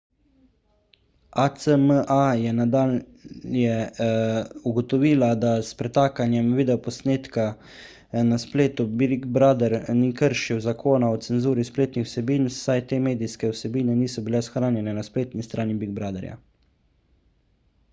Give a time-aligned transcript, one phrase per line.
[1.41, 1.97] acma
[2.43, 3.75] je nadalje
[4.71, 7.45] ugotovila da s pretakanjem videoposnetka
[8.31, 14.01] na spletu big brother ni kršil zakona o cenzuri spletnih vsebin saj te medijske vsebine
[14.03, 16.41] niso bile shranjene na spletni strani big brotherja